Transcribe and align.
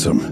Some. 0.00 0.29